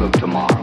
[0.00, 0.57] of tomorrow.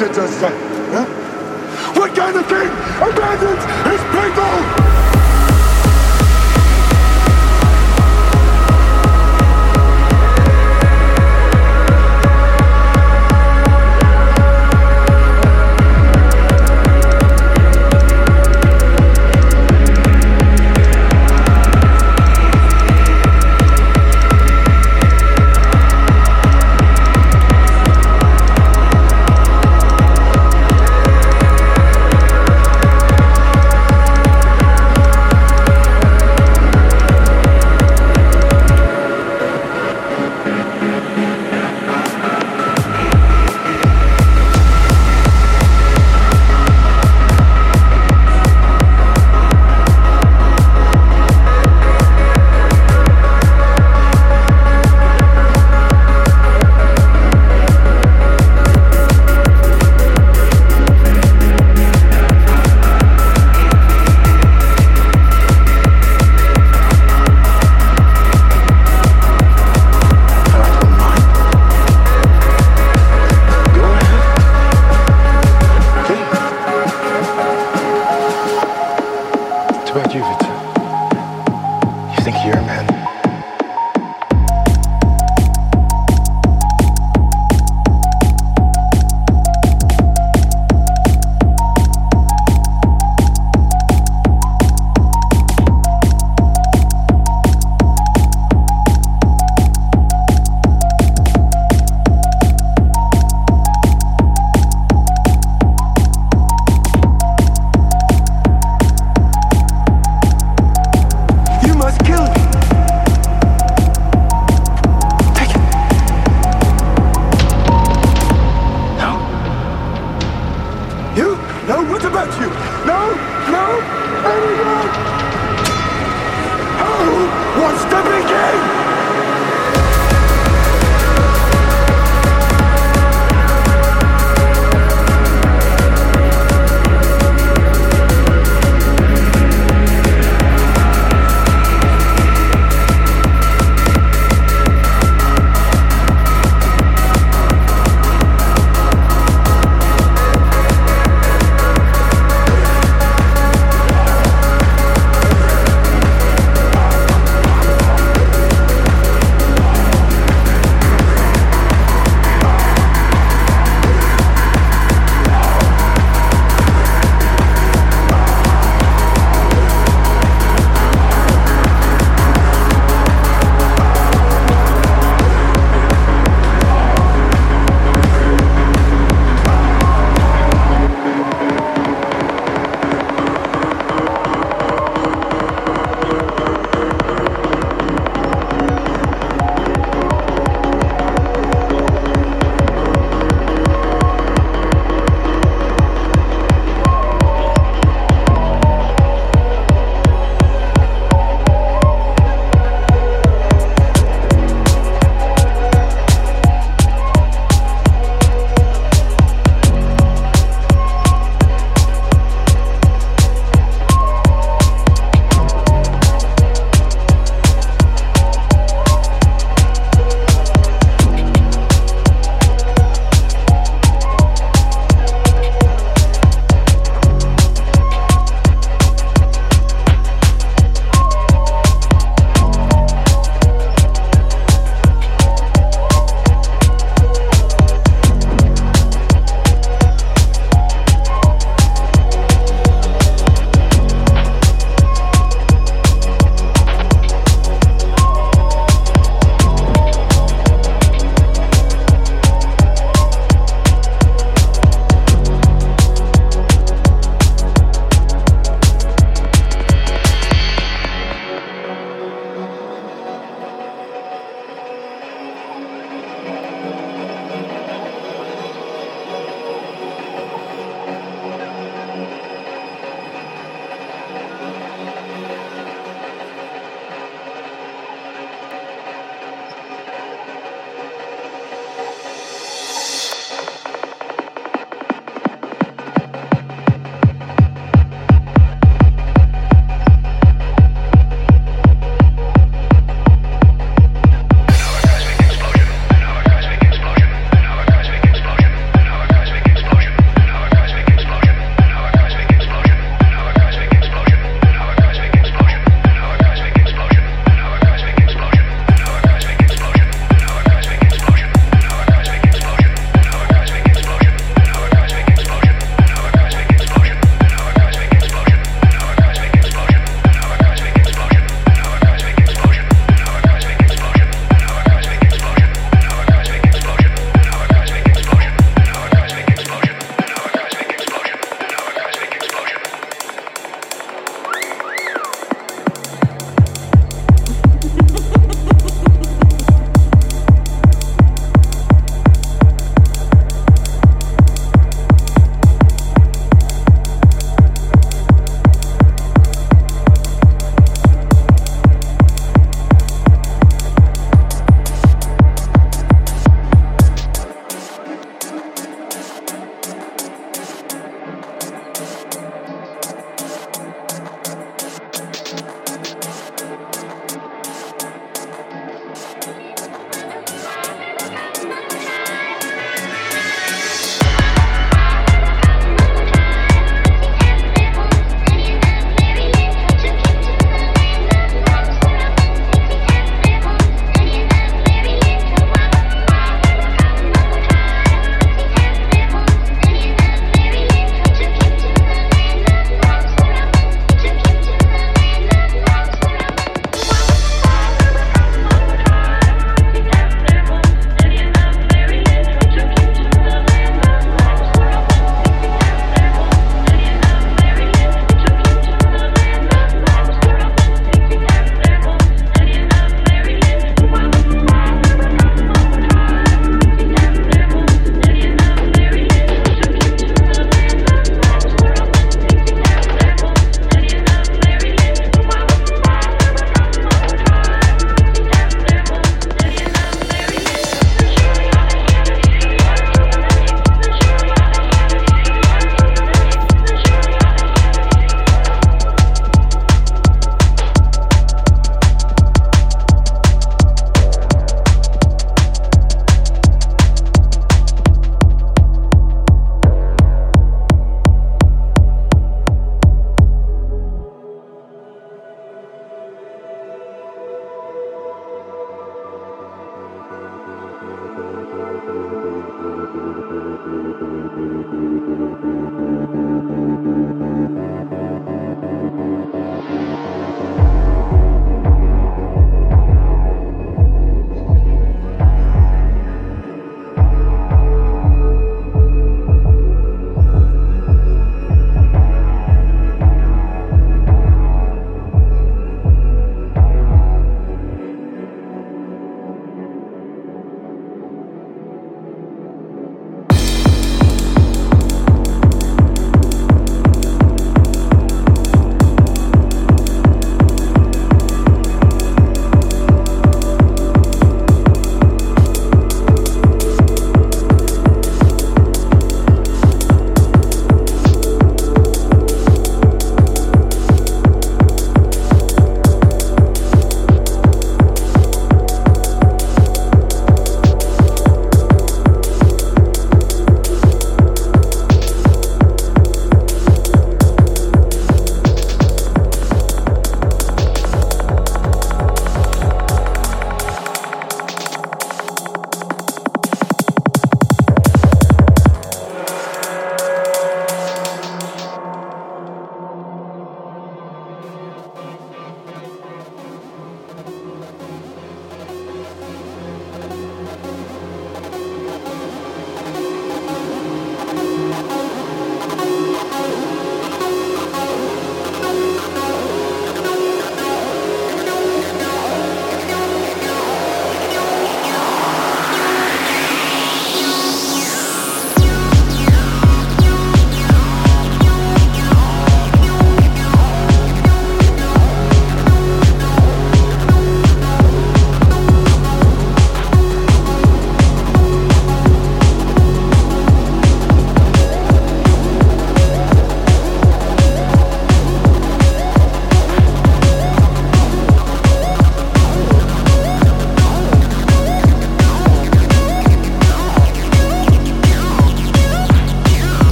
[0.00, 0.52] did this thing.
[0.92, 1.04] Huh?
[1.92, 2.70] What kind of king
[3.04, 5.19] abandons his people?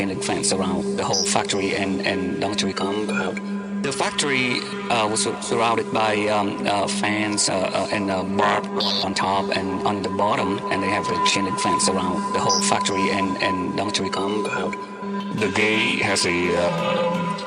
[0.00, 3.84] They have chain link fence around the whole factory and, and dormitory compound.
[3.84, 8.62] The factory uh, was surrounded by um, uh, fans and a bar
[9.04, 12.40] on top and on the bottom, and they have a chain link fence around the
[12.40, 14.74] whole factory and, and dormitory compound.
[15.38, 16.36] The gate has a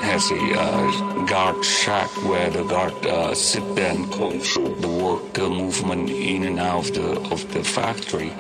[0.04, 5.50] has a uh, guard shack where the guard uh, sit there and control the worker
[5.50, 8.32] movement in and out of the of the factory.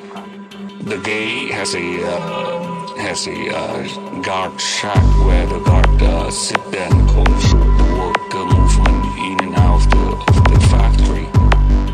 [0.81, 2.62] The gate has a uh,
[2.97, 8.45] has a uh, guard shack where the guard uh, sit there and control the worker
[8.45, 11.25] movement in and out of the of the factory.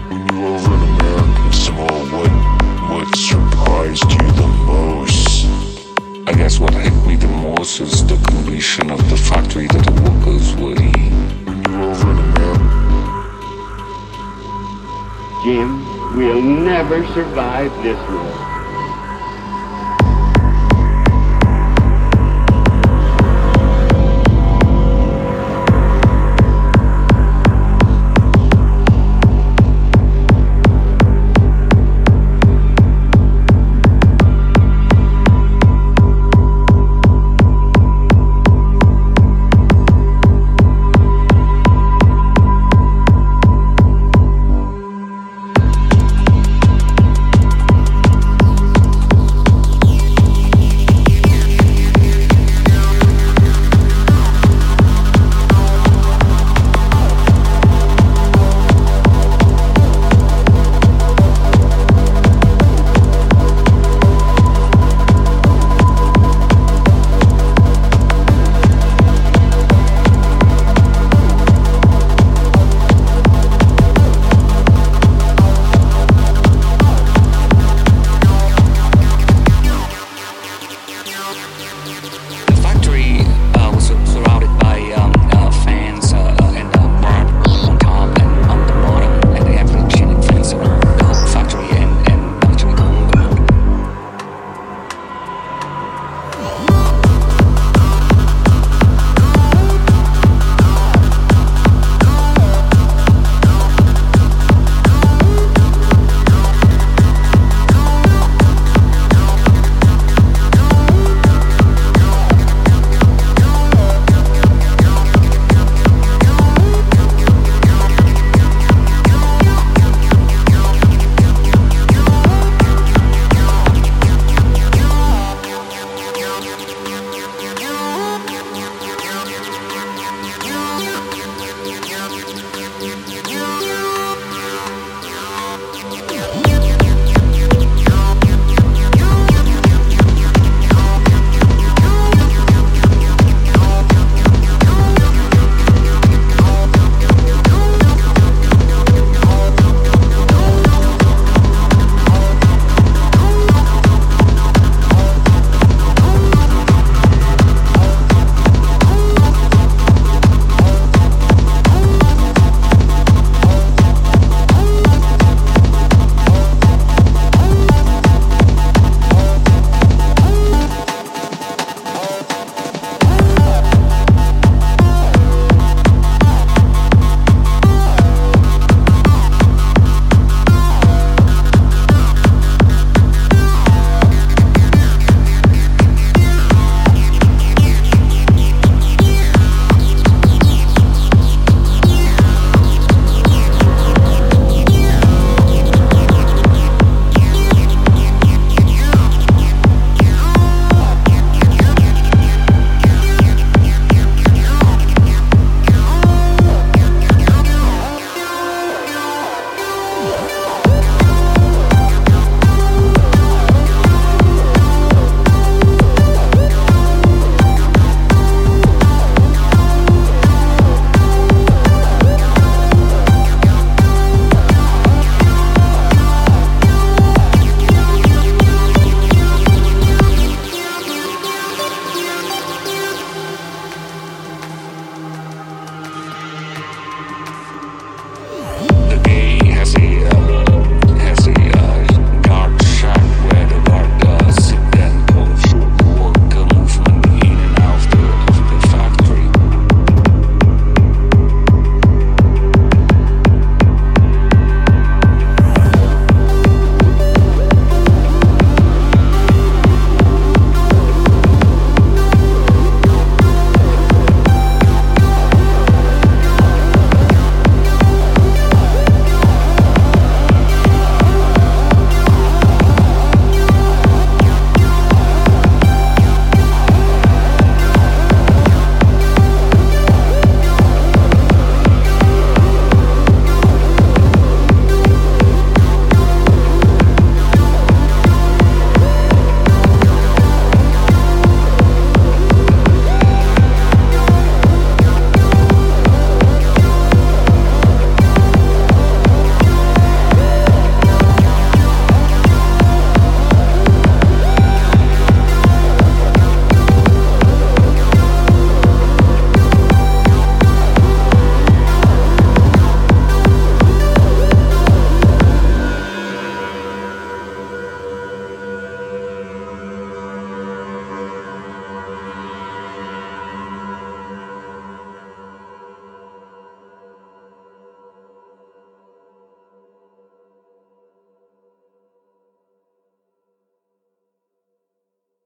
[0.10, 2.32] When you were over in American Samoa, what
[2.92, 5.46] what surprised you the most?
[6.28, 9.94] I guess what hit me the most is the condition of the factory that the
[10.04, 11.12] workers were in.
[11.46, 12.80] When you were over in America.
[15.44, 18.49] Jim, we'll never survive this war.